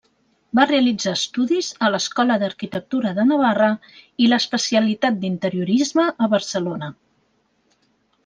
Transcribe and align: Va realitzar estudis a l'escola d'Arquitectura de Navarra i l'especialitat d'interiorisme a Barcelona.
Va 0.59 0.63
realitzar 0.69 1.11
estudis 1.17 1.67
a 1.87 1.89
l'escola 1.95 2.37
d'Arquitectura 2.43 3.11
de 3.19 3.25
Navarra 3.33 3.69
i 4.27 4.31
l'especialitat 4.31 5.21
d'interiorisme 5.25 6.07
a 6.27 6.31
Barcelona. 6.35 6.89